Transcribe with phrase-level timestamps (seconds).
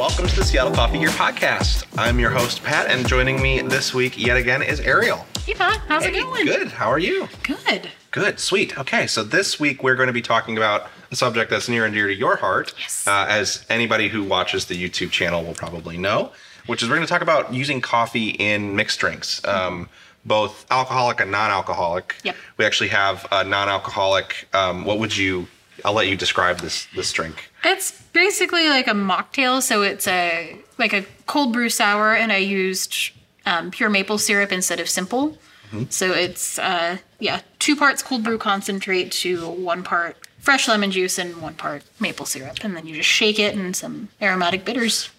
[0.00, 1.84] welcome to the Seattle Coffee Gear Podcast.
[1.98, 5.26] I'm your host, Pat, and joining me this week yet again is Ariel.
[5.44, 5.78] Hey, Pat.
[5.88, 6.46] How's it going?
[6.46, 6.68] Good.
[6.68, 7.28] How are you?
[7.42, 7.90] Good.
[8.10, 8.38] Good.
[8.40, 8.78] Sweet.
[8.78, 11.92] Okay, so this week we're going to be talking about a subject that's near and
[11.92, 13.06] dear to your heart, Yes.
[13.06, 16.32] uh, as anybody who watches the YouTube channel will probably know,
[16.64, 19.44] which is we're going to talk about using coffee in mixed drinks.
[19.46, 19.90] Um,
[20.24, 22.16] both alcoholic and non-alcoholic.
[22.24, 22.36] Yep.
[22.56, 24.48] We actually have a non-alcoholic.
[24.54, 25.46] Um, what would you?
[25.84, 27.50] I'll let you describe this this drink.
[27.64, 32.38] It's basically like a mocktail, so it's a like a cold brew sour, and I
[32.38, 33.12] used
[33.46, 35.38] um, pure maple syrup instead of simple.
[35.72, 35.84] Mm-hmm.
[35.90, 41.18] So it's uh, yeah, two parts cold brew concentrate to one part fresh lemon juice
[41.18, 45.10] and one part maple syrup, and then you just shake it and some aromatic bitters.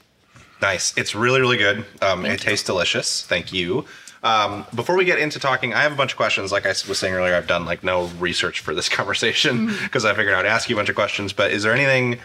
[0.62, 0.95] Nice.
[0.95, 1.85] It's really, really good.
[2.01, 2.37] Um, it you.
[2.37, 3.23] tastes delicious.
[3.25, 3.85] Thank you.
[4.23, 6.52] Um, before we get into talking, I have a bunch of questions.
[6.52, 10.13] Like I was saying earlier, I've done like no research for this conversation because I
[10.13, 11.34] figured I'd ask you a bunch of questions.
[11.34, 12.20] But is there anything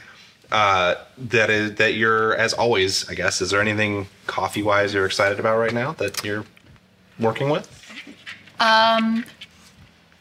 [0.53, 5.07] uh, that is that you're, as always, I guess, is there anything coffee wise you're
[5.07, 6.45] excited about right now that you're
[7.19, 7.69] working with?
[8.61, 9.25] Um,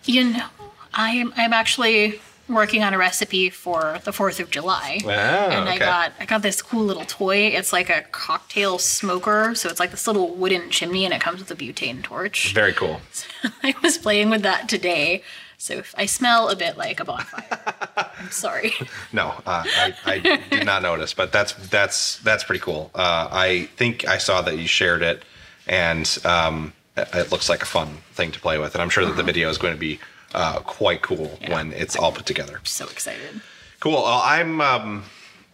[0.06, 0.46] You know,
[0.94, 5.00] I'm I'm actually working on a recipe for the Fourth of July.
[5.04, 5.12] Wow.
[5.14, 7.48] and I got I got this cool little toy.
[7.48, 11.40] It's like a cocktail smoker, so it's like this little wooden chimney, and it comes
[11.40, 12.54] with a butane torch.
[12.54, 13.02] very cool.
[13.64, 15.24] I was playing with that today,
[15.58, 18.74] so if I smell a bit like a bonfire, I'm sorry.
[19.12, 22.92] No, uh, I, I did not notice, but that's that's that's pretty cool.
[22.94, 25.24] Uh, I think I saw that you shared it,
[25.68, 29.06] and um, it it looks like a fun thing to play with, and I'm sure
[29.06, 30.00] that the video is going to be
[30.36, 31.54] uh, quite cool Yeah.
[31.56, 32.60] when it's all put together.
[32.64, 33.42] So excited.
[33.80, 33.94] Cool.
[33.94, 35.04] Well, I'm um,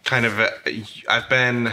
[0.04, 0.40] kind of.
[0.40, 0.50] Uh,
[1.08, 1.72] I've been.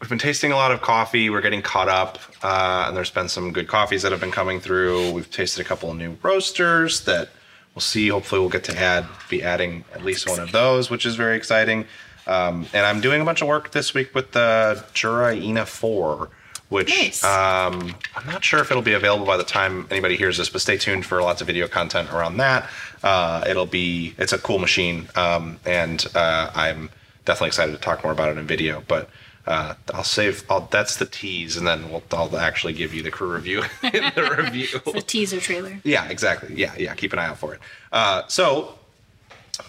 [0.00, 1.28] We've been tasting a lot of coffee.
[1.28, 4.58] We're getting caught up, uh, and there's been some good coffees that have been coming
[4.58, 5.12] through.
[5.12, 7.28] We've tasted a couple of new roasters that
[7.74, 8.08] we'll see.
[8.08, 11.36] Hopefully, we'll get to add, be adding at least one of those, which is very
[11.36, 11.84] exciting.
[12.26, 16.28] Um, and I'm doing a bunch of work this week with the Jura ENA 4,
[16.70, 17.22] which Nice.
[17.24, 20.60] um, I'm not sure if it'll be available by the time anybody hears this, but
[20.62, 22.68] stay tuned for lots of video content around that.
[23.02, 26.88] Uh, it'll be, it's a cool machine, um, and uh, I'm
[27.24, 28.82] definitely excited to talk more about it in video.
[28.86, 29.10] But
[29.46, 33.10] uh, I'll save, I'll, that's the tease, and then we'll, I'll actually give you the
[33.10, 34.68] crew review in the review.
[34.92, 35.80] The teaser trailer.
[35.82, 36.54] Yeah, exactly.
[36.54, 36.94] Yeah, yeah.
[36.94, 37.60] Keep an eye out for it.
[37.90, 38.78] Uh, so,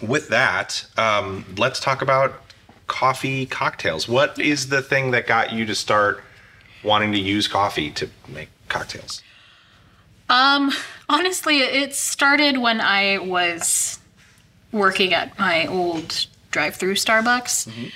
[0.00, 2.34] with that, um, let's talk about
[2.86, 4.06] coffee cocktails.
[4.08, 6.22] What is the thing that got you to start
[6.82, 9.22] wanting to use coffee to make cocktails?
[10.28, 10.72] Um,
[11.08, 13.98] honestly, it started when I was
[14.70, 17.90] working at my old drive-through Starbucks.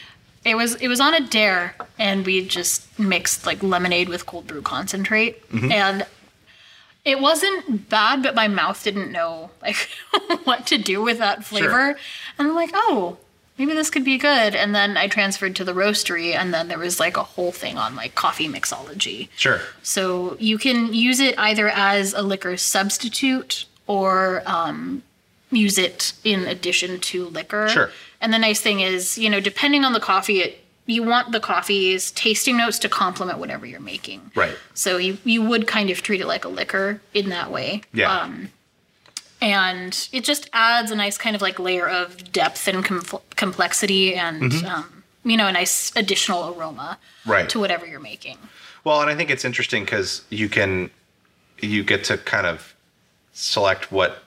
[0.44, 4.46] It was it was on a dare, and we just mixed like lemonade with cold
[4.46, 5.42] brew concentrate,
[5.72, 6.06] and
[7.04, 9.88] it wasn't bad, but my mouth didn't know like
[10.44, 11.96] what to do with that flavor,
[12.38, 13.18] and I'm like, oh.
[13.58, 14.54] Maybe this could be good.
[14.54, 17.78] And then I transferred to the roastery, and then there was like a whole thing
[17.78, 19.28] on like coffee mixology.
[19.36, 19.60] Sure.
[19.82, 25.02] So you can use it either as a liquor substitute or um,
[25.50, 27.68] use it in addition to liquor.
[27.68, 27.90] Sure.
[28.20, 31.40] And the nice thing is, you know, depending on the coffee, it, you want the
[31.40, 34.30] coffee's tasting notes to complement whatever you're making.
[34.34, 34.56] Right.
[34.74, 37.82] So you, you would kind of treat it like a liquor in that way.
[37.92, 38.12] Yeah.
[38.12, 38.50] Um,
[39.40, 43.04] and it just adds a nice kind of like layer of depth and com-
[43.36, 47.48] complexity and, um, you know, a nice additional aroma Right.
[47.50, 48.38] to whatever you're making.
[48.84, 50.90] Well, and I think it's interesting because you can,
[51.60, 52.74] you get to kind of
[53.32, 54.22] select what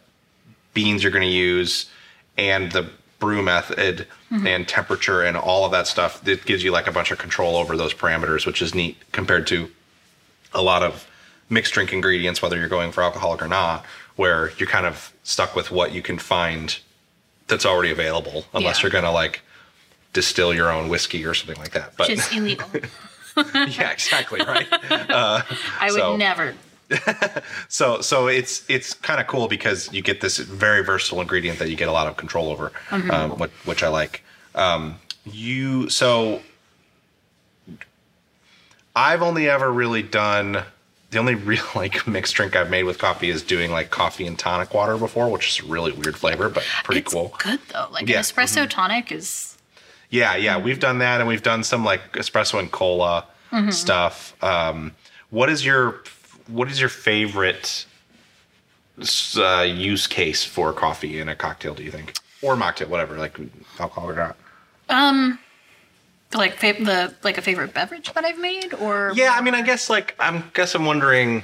[0.74, 1.90] beans you're going to use
[2.38, 6.25] and the brew method and temperature and all of that stuff.
[6.28, 9.48] It gives you like a bunch of control over those parameters, which is neat compared
[9.48, 9.69] to
[10.53, 11.08] a lot of
[11.50, 15.56] mixed drink ingredients, whether you're going for alcoholic or not, where you're kind of stuck
[15.56, 16.80] with what you can find
[17.48, 18.84] that's already available, unless Yeah.
[18.84, 19.42] you're going to like
[20.14, 21.96] distill your own whiskey or something like that.
[21.98, 22.70] But Which is illegal.
[23.56, 24.68] yeah, exactly right.
[24.72, 25.44] I
[25.84, 26.54] would So- never.
[27.68, 31.70] So so it's it's kind of cool because you get this very versatile ingredient that
[31.70, 34.24] you get a lot of control over, um, which, which I like.
[34.56, 36.42] Um, you so
[38.95, 40.63] I've only ever really done
[41.11, 44.38] the only real like mixed drink I've made with coffee is doing like coffee and
[44.38, 47.33] tonic water before, which is a really weird flavor, but pretty it's cool.
[47.44, 47.88] good though.
[47.91, 49.57] Like Yeah, an espresso tonic is
[50.09, 53.25] Yeah, yeah, we've done that, and we've done some like espresso and cola
[53.71, 54.35] stuff.
[54.44, 54.94] Um,
[55.31, 56.01] what is your
[56.47, 57.85] what is your favorite
[59.38, 61.73] uh, use case for coffee in a cocktail?
[61.73, 63.39] Do you think, or mocktail, whatever, like
[63.79, 65.38] alcohol or not?
[66.34, 69.62] Like fa- the like a favorite beverage that I've made, or Yeah, I mean, I
[69.62, 71.44] guess like I'm guess I'm wondering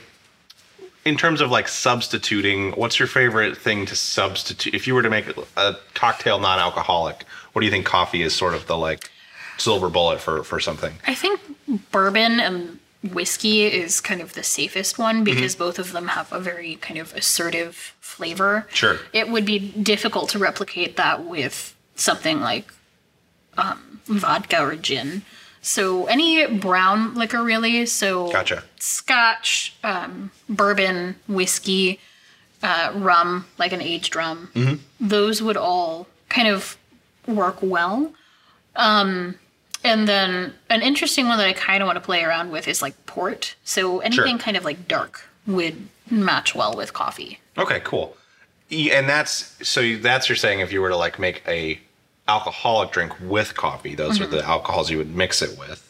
[1.05, 2.71] in terms of like substituting.
[2.73, 5.25] What's your favorite thing to substitute if you were to make
[5.57, 7.23] a cocktail non-alcoholic?
[7.53, 9.09] What do you think coffee is sort of the like
[9.57, 10.93] silver bullet for for something.
[11.07, 11.39] I think
[11.91, 12.79] bourbon and
[13.13, 15.23] whiskey is kind of the safest one Mm-hmm.
[15.23, 18.67] because both of them have a very kind of assertive flavor.
[18.73, 18.97] Sure.
[19.13, 22.73] It would be difficult to replicate that with something like
[23.57, 25.23] um, vodka or gin.
[25.61, 27.85] So any brown liquor really.
[27.87, 28.63] So Gotcha.
[28.77, 31.99] Scotch, um, bourbon, whiskey,
[32.61, 34.49] uh, rum, like an aged rum.
[34.53, 35.07] Mm-hmm.
[35.07, 36.77] Those would all kind of
[37.27, 38.13] work well.
[38.75, 39.35] Um,
[39.83, 42.81] and then an interesting one that I kind of want to play around with is
[42.81, 43.55] like port.
[43.63, 47.39] So anything kind of like dark would match well with coffee.
[47.57, 48.17] Okay, cool.
[48.71, 51.79] And that's so that's you're saying if you were to like make a
[52.27, 55.81] alcoholic drink with coffee, those are the alcohols you would mix it with.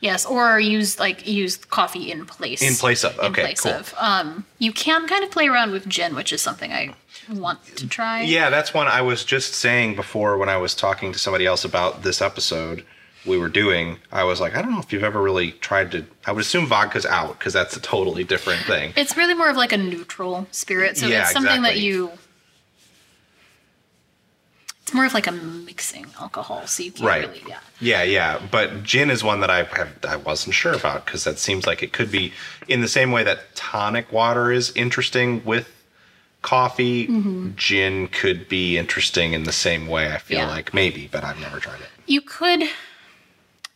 [0.00, 2.60] Yes, or use like use coffee in place.
[2.60, 3.72] In place of, okay, in place cool.
[3.72, 3.94] of.
[3.96, 6.94] Um, you can kind of play around with gin, which is something I
[7.32, 8.22] want to try.
[8.22, 11.64] Yeah, that's one I was just saying before when I was talking to somebody else
[11.64, 12.84] about this episode
[13.26, 13.98] we were doing.
[14.12, 16.04] I was like, I don't know if you've ever really tried to.
[16.26, 18.92] I would assume vodka's out because that's a totally different thing.
[18.96, 22.12] It's really more of like a neutral spirit, so Yeah, it's something that you.
[24.84, 27.26] It's more of like a mixing alcohol, so you can't Right.
[27.26, 27.58] really yeah.
[27.80, 31.38] Yeah, yeah, but gin is one that I have I wasn't sure about because that
[31.38, 32.32] seems like it could be
[32.68, 35.70] in the same way that tonic water is interesting with
[36.42, 37.06] coffee.
[37.08, 37.52] Mm-hmm.
[37.56, 40.12] Gin could be interesting in the same way.
[40.12, 40.48] I feel Yeah.
[40.48, 41.88] like maybe, but I've never tried it.
[42.06, 42.64] You could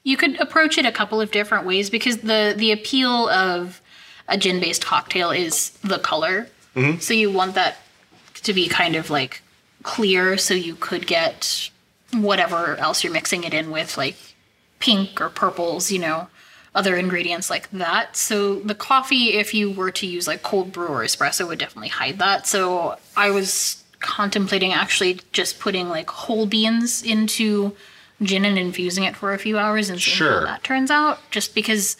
[0.04, 3.80] you could approach it a couple of different ways because the the appeal of
[4.28, 6.48] a gin based cocktail is the color.
[6.76, 6.98] Mm-hmm.
[7.00, 7.78] So you want that
[8.42, 9.40] to be kind of like
[9.82, 11.70] clear so you could get
[12.12, 14.16] whatever else you're mixing it in with like
[14.80, 16.28] pink or purples, you know,
[16.74, 18.16] other ingredients like that.
[18.16, 21.88] So the coffee if you were to use like cold brew or espresso would definitely
[21.88, 22.46] hide that.
[22.46, 27.74] So I was contemplating actually just putting like whole beans into
[28.22, 30.40] gin and infusing it for a few hours and seeing Sure.
[30.40, 31.96] how that turns out just because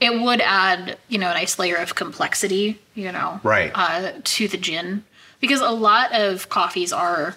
[0.00, 3.72] it would add, you know, a nice layer of complexity, you know, Right.
[3.74, 5.04] uh, to the gin
[5.40, 7.36] because a lot of coffees are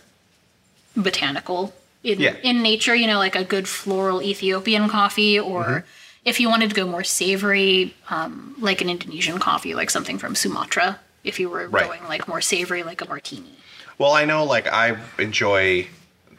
[0.96, 1.74] botanical
[2.04, 2.36] in Yeah.
[2.44, 2.96] in nature.
[2.96, 5.88] You know, like a good floral Ethiopian coffee, or Mm-hmm.
[6.25, 10.36] if you wanted to go more savory, um, like an Indonesian coffee, like something from
[10.36, 11.00] Sumatra.
[11.24, 11.86] If you were Right.
[11.86, 13.51] going like more savory, like a martini.
[13.98, 15.88] Well, I know like I enjoy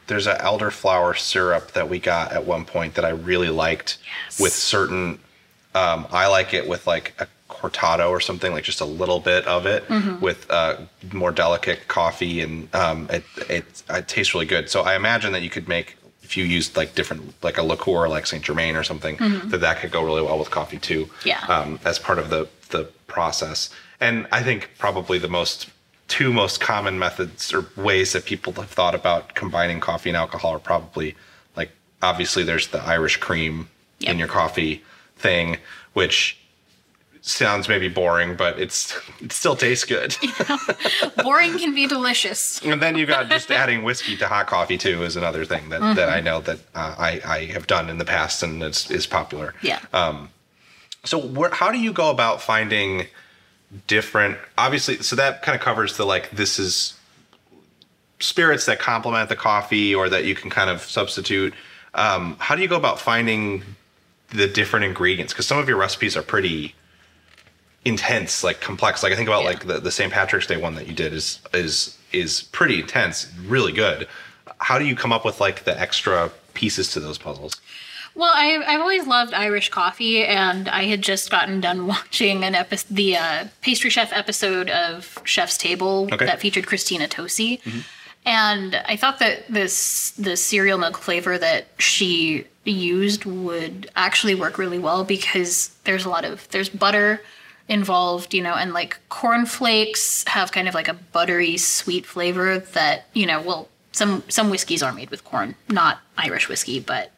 [0.07, 4.39] there's an elderflower syrup that we got at one point that I really liked Yes.
[4.39, 5.19] with certain
[5.73, 7.27] um, I like it with like a
[7.61, 10.19] cortado or something like just a little bit of it Mm-hmm.
[10.19, 10.77] with uh,
[11.13, 14.69] more delicate coffee and um, it, it it tastes really good.
[14.69, 18.07] So I imagine that you could make if you used like different like a liqueur
[18.07, 19.15] like Saint Germain or something
[19.51, 21.05] that that could go really well with coffee too.
[21.05, 21.27] Mm-hmm.
[21.27, 21.41] Yeah.
[21.55, 23.69] Um, as part of the the process.
[23.99, 25.69] And I think probably the most
[26.07, 30.51] two most common methods or ways that people have thought about combining coffee and alcohol
[30.55, 31.15] are probably
[31.55, 31.71] like
[32.01, 33.67] obviously there's the Irish cream
[33.99, 34.11] Yep.
[34.13, 34.81] in your coffee
[35.15, 35.57] thing,
[35.93, 36.35] which
[37.21, 40.15] sounds maybe boring, but it's it still tastes good.
[41.23, 42.59] Boring can be delicious.
[42.65, 45.95] and then you got just adding whiskey to hot coffee too is another thing that,
[45.95, 49.05] that I know that uh, I, I have done in the past and it's is
[49.05, 49.53] popular.
[49.61, 49.79] Yeah.
[49.93, 50.29] Um,
[51.03, 53.05] So where, how do you go about finding
[53.87, 56.97] different obviously so that kind of covers the like this is
[58.19, 61.53] spirits that complement the coffee or that you can kind of substitute.
[61.93, 63.63] Um, how do you go about finding
[64.29, 65.33] the different ingredients?
[65.33, 66.75] Because some of your recipes are pretty
[67.85, 69.03] intense, like complex.
[69.03, 69.49] Like I think about Yeah.
[69.49, 70.11] like the, the St.
[70.11, 74.07] Patrick's Day one that you did is is is pretty intense, really good.
[74.59, 77.59] How do you come up with like the extra pieces to those puzzles?
[78.13, 82.55] Well, I, I've always loved Irish coffee, and I had just gotten done watching an
[82.55, 86.25] episode, the uh, pastry chef episode of Chef's Table Okay.
[86.25, 87.61] that featured Christina Tosi,
[88.25, 94.57] and I thought that this the cereal milk flavor that she used would actually work
[94.57, 97.21] really well because there's a lot of there's butter
[97.71, 103.05] involved, you know, and like cornflakes have kind of like a buttery sweet flavor that
[103.13, 107.11] you know, well, some some whiskeys are made with corn, not Irish whiskey, but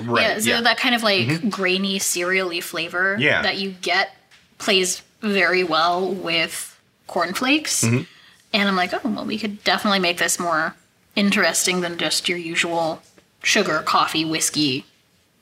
[0.00, 1.48] yeah, so that kind of like mm-hmm.
[1.48, 3.42] grainy cereally flavor Yeah.
[3.42, 4.16] that you get
[4.58, 7.84] plays very well with cornflakes.
[7.84, 8.04] Mm-hmm.
[8.52, 10.74] And I'm like, oh, well, we could definitely make this more
[11.16, 13.02] interesting than just your usual
[13.42, 14.86] sugar, coffee, whiskey,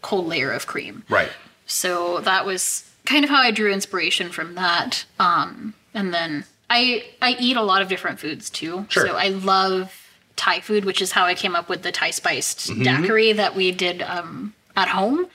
[0.02, 1.04] cold layer of cream.
[1.08, 1.30] right.
[1.68, 5.04] So that was kind of how I drew inspiration from that.
[5.18, 8.86] Um, and then I I eat a lot of different foods too.
[8.88, 9.06] Sure.
[9.06, 9.92] So I love
[10.36, 12.82] Thai food, which is how I came up with the Thai spiced Mm-hmm.
[12.82, 15.26] daiquiri that we did um, at home.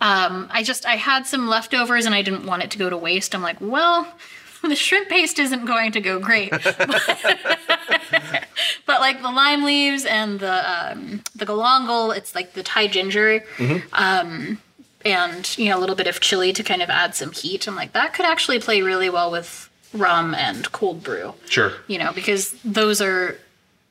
[0.00, 2.96] Um, I just I had some leftovers and I didn't want it to go to
[2.96, 3.34] waste.
[3.34, 4.06] I'm like, well,
[4.62, 6.50] the shrimp paste isn't going to go great.
[6.50, 6.62] but,
[8.86, 13.44] but, like the lime leaves and the um, the galangal, it's like the Thai ginger.
[13.92, 14.58] Um,
[15.04, 17.66] and you know a little bit of chili to kind of add some heat.
[17.66, 21.34] I'm like that could actually play really well with rum and cold brew.
[21.48, 21.72] Sure.
[21.86, 23.38] You know because those are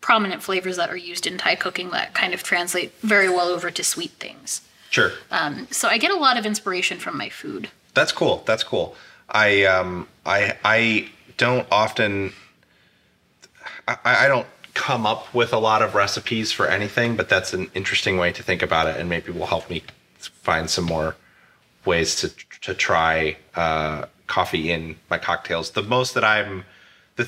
[0.01, 3.69] prominent flavors that are used in Thai cooking that kind of translate very well over
[3.69, 4.61] to sweet things.
[4.89, 5.11] Sure.
[5.29, 7.69] Um, so I get a lot of inspiration from my food.
[7.93, 8.43] That's cool.
[8.45, 8.95] That's cool.
[9.29, 12.33] I um I I don't often
[13.87, 17.69] I, I don't come up with a lot of recipes for anything, but that's an
[17.73, 19.83] interesting way to think about it, and maybe will help me
[20.27, 21.15] find some more
[21.85, 22.29] ways to
[22.61, 25.71] to try uh, coffee in my cocktails.
[25.71, 26.63] The most that I'm
[27.15, 27.27] the,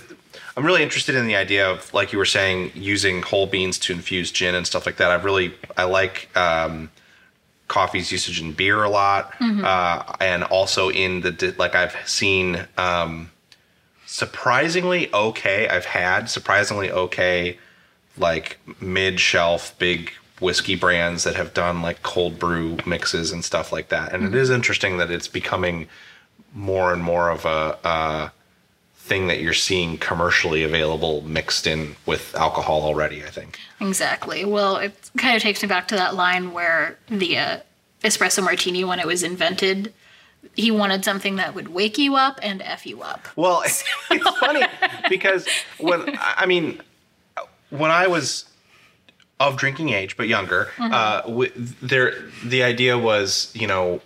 [0.55, 3.93] I'm really interested in the idea of like you were saying using whole beans to
[3.93, 5.11] infuse gin and stuff like that.
[5.11, 6.89] I really I like um,
[7.67, 9.33] coffee's usage in beer a lot,
[9.65, 13.31] uh, and also in the like I've seen um,
[14.05, 15.67] surprisingly okay.
[15.67, 17.57] I've had surprisingly okay
[18.17, 20.11] like mid shelf big
[20.43, 24.13] whiskey brands that have done like cold brew mixes and stuff like that.
[24.13, 25.87] And it is interesting that it's becoming
[26.53, 28.29] more and more of a, uh
[29.03, 33.21] thing that you're seeing commercially available mixed in with alcohol already.
[33.21, 33.59] I think.
[33.81, 34.45] Exactly.
[34.45, 37.57] Well, it kind of takes me back to that line where the uh,
[38.01, 39.93] espresso martini, when it was invented,
[40.55, 43.27] he wanted something that would wake you up and f you up.
[43.35, 43.83] Well, it's
[44.39, 44.65] funny
[45.09, 45.47] because
[45.79, 46.81] when I mean,
[47.71, 48.45] when I was
[49.39, 52.13] of drinking age but younger, uh, w- there
[52.45, 54.01] the idea was you know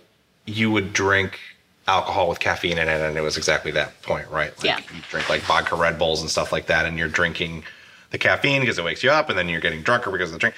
[0.46, 1.38] you would drink
[1.86, 4.56] alcohol with caffeine in it, and it was exactly that point, right?
[4.58, 4.78] Like, Yeah.
[4.94, 7.64] You drink like vodka Red Bulls and stuff like that, and you're drinking
[8.10, 10.38] the caffeine because it wakes you up, and then you're getting drunker because of the
[10.38, 10.54] drink.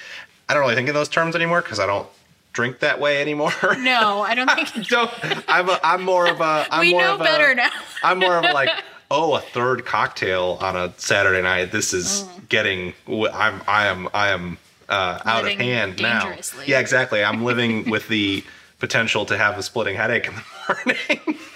[0.49, 2.07] I don't really think in those terms anymore because I don't
[2.53, 3.53] drink that way anymore.
[3.79, 4.87] No, I don't think.
[4.87, 5.09] don't.
[5.47, 6.65] I'm a, I'm more of a.
[6.69, 7.69] I'm we more know of a, better now.
[8.03, 8.69] I'm more of a like,
[9.11, 11.71] oh, a third cocktail on a Saturday night.
[11.71, 12.93] This is getting.
[13.07, 13.61] I'm.
[13.67, 14.07] I am.
[14.13, 14.57] I am
[14.89, 16.33] uh, out of hand now.
[16.65, 17.23] Yeah, exactly.
[17.23, 18.43] I'm living with the
[18.79, 20.43] potential to have a splitting headache in the
[20.85, 21.37] morning.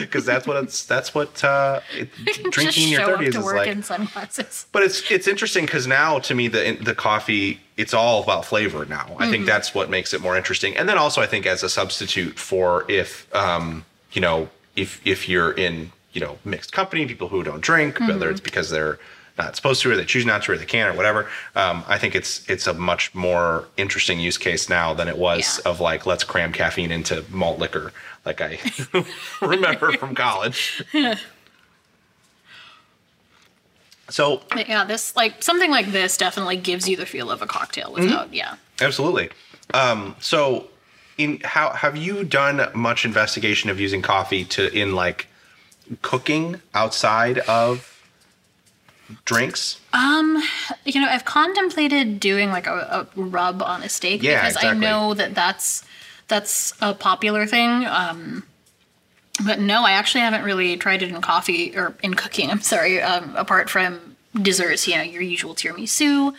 [0.00, 0.84] Because that's what it's.
[0.86, 2.08] That's what uh, it,
[2.50, 3.68] drinking in your thirties to is work like.
[3.68, 4.66] in sunglasses.
[4.72, 8.86] But it's it's interesting because now to me the the coffee it's all about flavor
[8.86, 9.04] now.
[9.04, 9.30] I Mm-hmm.
[9.30, 10.76] think that's what makes it more interesting.
[10.76, 15.28] And then also I think as a substitute for if um you know if if
[15.28, 18.08] you're in you know mixed company, people who don't drink, Mm-hmm.
[18.08, 18.98] whether it's because they're
[19.38, 21.28] not supposed to or they choose not to or they can't or whatever.
[21.54, 25.60] Um, I think it's it's a much more interesting use case now than it was
[25.62, 25.70] Yeah.
[25.70, 27.92] of like let's cram caffeine into malt liquor
[28.24, 28.58] like I
[29.42, 30.82] remember from college.
[34.08, 37.46] So But yeah, this like something like this definitely gives you the feel of a
[37.46, 38.02] cocktail Mm-hmm.
[38.04, 38.32] without.
[38.32, 38.54] Yeah.
[38.80, 39.28] Absolutely.
[39.74, 40.68] Um, so,
[41.18, 45.26] in how have you done much investigation of using coffee to in like
[46.02, 47.92] cooking outside of
[49.24, 49.80] drinks?
[49.92, 50.42] Um,
[50.84, 54.74] you know, I've contemplated doing like a, a rub on a steak Yeah, because I
[54.74, 55.84] know that that's
[56.28, 57.84] that's a popular thing.
[57.86, 58.44] Um,
[59.44, 62.50] but no, I actually haven't really tried it in coffee or in cooking.
[62.52, 63.00] I'm sorry.
[63.00, 66.34] Um, apart from desserts, you know, your usual tiramisu.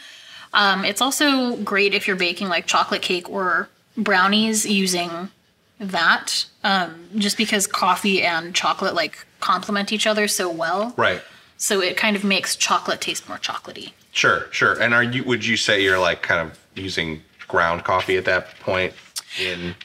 [0.53, 5.29] Um, it's also great if you're baking like chocolate cake or brownies using
[5.79, 6.45] that.
[6.63, 10.93] Um, just because coffee and chocolate like complement each other so well.
[10.97, 11.21] Right.
[11.57, 13.93] So it kind of makes chocolate taste more chocolatey.
[14.11, 14.47] Sure.
[14.51, 14.79] Sure.
[14.81, 15.23] And are you?
[15.23, 18.93] Would you say you're like kind of using ground coffee at that point
[19.41, 19.75] in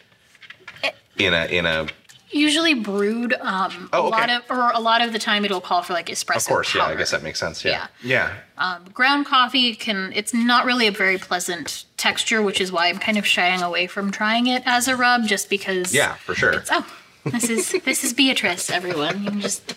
[1.18, 1.86] in a in a
[2.34, 3.34] Usually brewed.
[3.34, 4.36] Um, Oh, a lot okay.
[4.36, 6.36] of, or a lot of the time, it'll call for like espresso.
[6.38, 10.12] of course yeah I guess that makes sense yeah yeah, Um, ground coffee can.
[10.14, 13.86] It's not really a very pleasant texture, which is why I'm kind of shying away
[13.86, 15.94] from trying it as a rub, just because.
[15.94, 16.86] yeah for sure oh,
[17.24, 19.26] this is this is Beatrice, everyone.
[19.28, 19.74] I'm just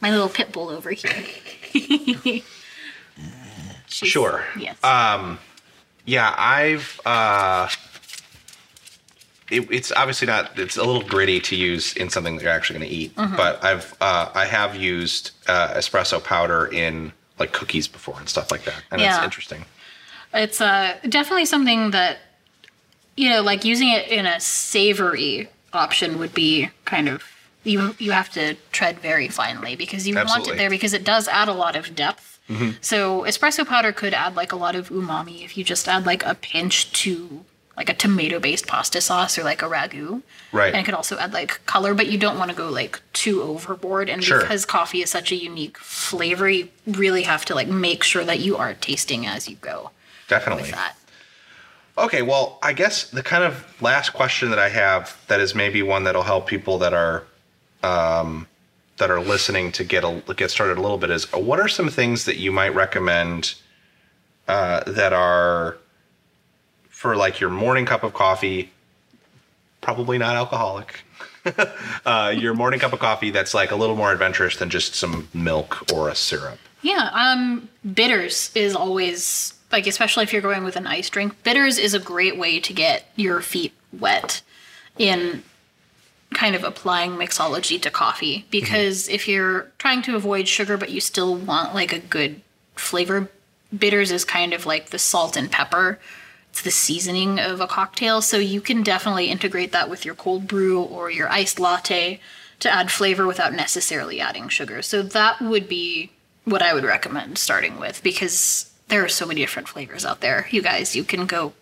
[0.00, 2.42] my little pit bull over here.
[3.88, 4.44] Sure.
[4.58, 4.82] Yes.
[4.84, 5.38] Um,
[6.04, 7.00] Yeah, I've.
[7.06, 7.68] uh
[9.50, 10.58] it, it's obviously not.
[10.58, 13.14] It's a little gritty to use in something that you're actually going to eat.
[13.14, 13.36] Mm-hmm.
[13.36, 18.50] But I've uh, I have used uh, espresso powder in like cookies before and stuff
[18.50, 19.64] like that, and it's interesting.
[20.36, 22.18] It's uh, definitely something that,
[23.16, 27.22] you know, like using it in a savory option would be kind of
[27.64, 27.94] you.
[27.98, 30.50] You have to tread very finely because you want Absolutely.
[30.52, 30.54] Mm-hmm.
[30.54, 32.38] it there because it does add a lot of depth.
[32.80, 36.24] So espresso powder could add like a lot of umami if you just add like
[36.24, 37.44] a pinch to
[37.76, 40.22] like a tomato-based pasta sauce or like a ragu.
[40.52, 40.72] Right.
[40.72, 43.42] And it could also add like color, but you don't want to go like too
[43.42, 44.08] overboard.
[44.08, 44.40] And Sure.
[44.40, 48.38] because coffee is such a unique flavor, you really have to like make sure that
[48.38, 49.90] you are tasting as you go
[50.28, 50.72] Definitely.
[51.98, 55.82] Okay, well, I guess the kind of last question that I have that is maybe
[55.82, 57.24] one that'll help people that are
[57.82, 58.46] um,
[58.98, 61.88] that are listening to get a get started a little bit is what are some
[61.88, 63.54] things that you might recommend
[64.48, 65.78] uh, that are
[66.88, 68.70] for like your morning cup of coffee,
[69.80, 71.02] probably not alcoholic.
[72.06, 75.28] uh, your morning cup of coffee that's like a little more adventurous than just some
[75.32, 76.58] milk or a syrup.
[76.82, 81.42] Yeah, um, bitters is always like, especially if you're going with an ice drink.
[81.42, 84.40] Bitters is a great way to get your feet wet
[84.96, 85.42] in
[86.32, 89.14] kind of applying mixology to coffee because mm-hmm.
[89.14, 92.40] if you're trying to avoid sugar but you still want like a good
[92.74, 93.28] flavor,
[93.76, 95.98] bitters is kind of like the salt and pepper.
[96.52, 100.48] It's the seasoning of a cocktail, so you can definitely integrate that with your cold
[100.48, 102.18] brew or your iced latte
[102.60, 104.80] to add flavor without necessarily adding sugar.
[104.80, 106.12] So that would be
[106.46, 110.46] what I would recommend starting with because there are so many different flavors out there.
[110.50, 111.54] You guys, you can go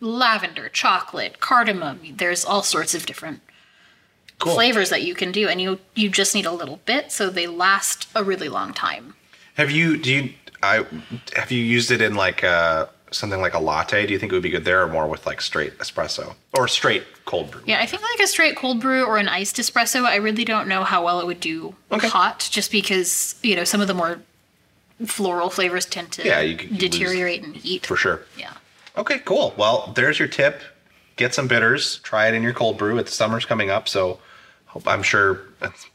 [0.00, 2.00] lavender, chocolate, cardamom.
[2.16, 3.40] There's all sorts of different
[4.38, 4.54] cool.
[4.54, 7.46] flavors that you can do, and you you just need a little bit, so they
[7.46, 9.14] last a really long time.
[9.54, 10.86] Have you do you I
[11.34, 14.06] have you used it in like uh, something like a latte?
[14.06, 16.68] Do you think it would be good there, or more with like straight espresso or
[16.68, 17.62] straight cold brew?
[17.66, 20.04] Yeah, I think like a straight cold brew or an iced espresso.
[20.04, 22.08] I really don't know how well it would do okay.
[22.08, 24.20] hot, just because you know some of the more
[25.06, 27.86] floral flavors tend to yeah, you deteriorate and heat.
[27.86, 28.22] For sure.
[28.36, 28.52] Yeah.
[28.96, 29.54] Okay, cool.
[29.56, 30.60] Well, there's your tip.
[31.16, 31.98] Get some bitters.
[32.00, 32.98] Try it in your cold brew.
[32.98, 34.18] It's summer's coming up, so
[34.86, 35.40] I'm sure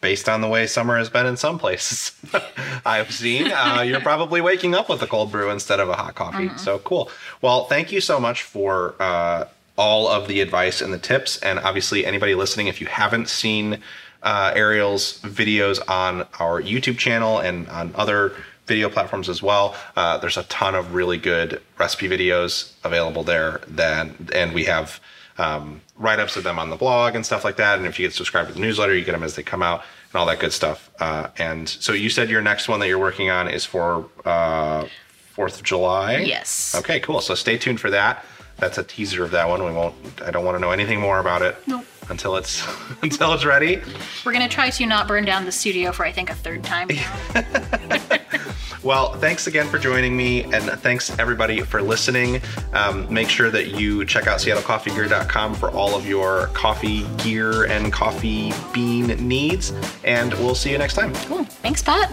[0.01, 2.12] based on the way summer has been in some places
[2.86, 6.15] I've seen, uh, you're probably waking up with a cold brew instead of a hot
[6.15, 6.48] coffee.
[6.48, 6.57] Mm-hmm.
[6.57, 7.10] So cool.
[7.41, 9.45] Well, thank you so much for uh,
[9.77, 11.38] all of the advice and the tips.
[11.39, 13.79] And obviously, anybody listening, if you haven't seen
[14.22, 18.33] uh, Ariel's videos on our YouTube channel and on other
[18.65, 19.75] video platforms as well.
[19.96, 23.62] Uh, there's a ton of really good recipe videos available there.
[23.67, 25.00] Then, and we have
[25.38, 27.77] um, write ups of them on the blog and stuff like that.
[27.77, 29.84] And if you get subscribed to the newsletter, you get them as they come out
[30.12, 30.91] and all that good stuff.
[31.00, 34.86] Uh, and so you said your next one that you're working on is for uh,
[35.36, 36.17] 4th of July?
[36.17, 36.75] Yes.
[36.77, 37.20] Okay, cool.
[37.22, 38.24] So stay tuned for that.
[38.58, 39.64] That's a teaser of that one.
[39.64, 41.55] We won't, I don't want to know anything more about it.
[41.68, 41.85] Nope.
[42.09, 42.64] Until it's
[43.01, 43.81] until it's ready.
[44.25, 46.90] We're gonna try to not burn down the studio for I think a third time.
[48.83, 52.41] Well, thanks again for joining me, and thanks everybody for listening.
[52.74, 57.93] Um, make sure that you check out SeattleCoffeeGear.com for all of your coffee gear and
[57.93, 59.72] coffee bean needs,
[60.03, 61.13] and we'll see you next time.
[61.13, 61.46] Cool.
[61.46, 62.11] Thanks, Pat.